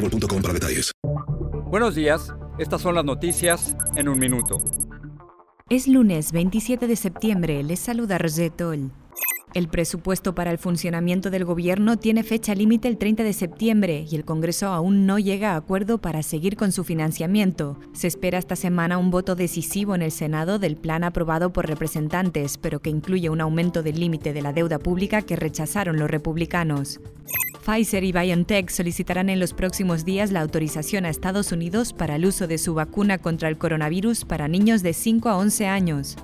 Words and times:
boostmobile.com 0.00 0.42
para 0.42 0.54
detalles. 0.54 0.92
Buenos 1.66 1.94
días, 1.94 2.34
estas 2.58 2.80
son 2.80 2.94
las 2.94 3.04
noticias 3.04 3.76
en 3.96 4.08
un 4.08 4.18
minuto. 4.18 4.58
Es 5.68 5.86
lunes 5.86 6.32
27 6.32 6.86
de 6.86 6.96
septiembre, 6.96 7.62
les 7.62 7.78
saluda 7.78 8.18
Roger 8.18 8.50
Toll. 8.50 8.90
El 9.52 9.68
presupuesto 9.68 10.32
para 10.32 10.52
el 10.52 10.58
funcionamiento 10.58 11.28
del 11.28 11.44
gobierno 11.44 11.96
tiene 11.96 12.22
fecha 12.22 12.54
límite 12.54 12.86
el 12.86 12.98
30 12.98 13.24
de 13.24 13.32
septiembre 13.32 14.06
y 14.08 14.14
el 14.14 14.24
Congreso 14.24 14.68
aún 14.68 15.06
no 15.06 15.18
llega 15.18 15.52
a 15.52 15.56
acuerdo 15.56 15.98
para 15.98 16.22
seguir 16.22 16.56
con 16.56 16.70
su 16.70 16.84
financiamiento. 16.84 17.76
Se 17.92 18.06
espera 18.06 18.38
esta 18.38 18.54
semana 18.54 18.96
un 18.96 19.10
voto 19.10 19.34
decisivo 19.34 19.96
en 19.96 20.02
el 20.02 20.12
Senado 20.12 20.60
del 20.60 20.76
plan 20.76 21.02
aprobado 21.02 21.52
por 21.52 21.66
representantes, 21.66 22.58
pero 22.58 22.80
que 22.80 22.90
incluye 22.90 23.28
un 23.28 23.40
aumento 23.40 23.82
del 23.82 23.98
límite 23.98 24.32
de 24.32 24.42
la 24.42 24.52
deuda 24.52 24.78
pública 24.78 25.22
que 25.22 25.34
rechazaron 25.34 25.98
los 25.98 26.08
republicanos. 26.08 27.00
Pfizer 27.64 28.04
y 28.04 28.12
BioNTech 28.12 28.70
solicitarán 28.70 29.28
en 29.28 29.38
los 29.38 29.52
próximos 29.52 30.04
días 30.04 30.32
la 30.32 30.40
autorización 30.40 31.04
a 31.04 31.10
Estados 31.10 31.52
Unidos 31.52 31.92
para 31.92 32.16
el 32.16 32.24
uso 32.24 32.46
de 32.46 32.58
su 32.58 32.74
vacuna 32.74 33.18
contra 33.18 33.48
el 33.48 33.58
coronavirus 33.58 34.24
para 34.24 34.48
niños 34.48 34.82
de 34.82 34.92
5 34.92 35.28
a 35.28 35.36
11 35.36 35.66
años. 35.66 36.16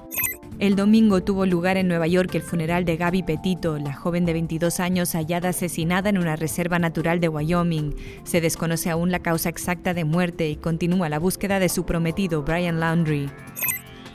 El 0.59 0.75
domingo 0.75 1.23
tuvo 1.23 1.45
lugar 1.45 1.77
en 1.77 1.89
Nueva 1.89 2.07
York 2.07 2.35
el 2.35 2.43
funeral 2.43 2.87
de 2.87 2.97
Gaby 2.97 3.25
Petito, 3.25 3.79
la 3.79 3.93
joven 3.93 4.25
de 4.25 4.33
22 4.33 4.81
años 4.81 5.13
hallada 5.15 5.51
asesinada 5.51 6.09
en 6.09 6.17
una 6.17 6.35
reserva 6.35 6.79
natural 6.79 7.21
de 7.21 7.29
Wyoming. 7.29 7.95
Se 8.25 8.41
desconoce 8.41 8.89
aún 8.89 9.11
la 9.11 9.19
causa 9.19 9.51
exacta 9.51 9.93
de 9.93 10.05
muerte 10.05 10.49
y 10.49 10.57
continúa 10.57 11.11
la 11.11 11.19
búsqueda 11.19 11.59
de 11.59 11.69
su 11.69 11.85
prometido 11.85 12.43
Brian 12.43 12.81
Laundrie. 12.81 13.29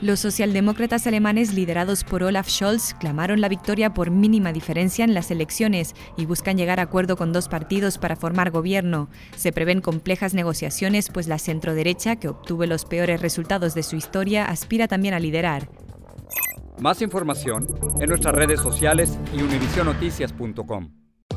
Los 0.02 0.18
socialdemócratas 0.18 1.06
alemanes 1.06 1.54
liderados 1.54 2.02
por 2.02 2.24
Olaf 2.24 2.48
Scholz 2.48 2.92
clamaron 2.94 3.40
la 3.40 3.48
victoria 3.48 3.94
por 3.94 4.10
mínima 4.10 4.52
diferencia 4.52 5.04
en 5.04 5.14
las 5.14 5.30
elecciones 5.30 5.94
y 6.16 6.26
buscan 6.26 6.56
llegar 6.56 6.80
a 6.80 6.82
acuerdo 6.82 7.16
con 7.16 7.32
dos 7.32 7.46
partidos 7.46 7.98
para 7.98 8.16
formar 8.16 8.50
gobierno. 8.50 9.08
Se 9.36 9.52
prevén 9.52 9.80
complejas 9.80 10.34
negociaciones 10.34 11.08
pues 11.08 11.28
la 11.28 11.38
centroderecha, 11.38 12.16
que 12.16 12.26
obtuvo 12.26 12.66
los 12.66 12.84
peores 12.84 13.22
resultados 13.22 13.76
de 13.76 13.84
su 13.84 13.94
historia, 13.94 14.46
aspira 14.46 14.88
también 14.88 15.14
a 15.14 15.20
liderar. 15.20 15.68
Más 16.80 17.00
información 17.00 17.68
en 18.00 18.08
nuestras 18.08 18.34
redes 18.34 18.58
sociales 18.60 19.16
y 19.32 19.40
univisionoticias.com. 19.40 21.01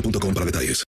boostmobile.com 0.00 0.34
para 0.34 0.44
detalles. 0.44 0.86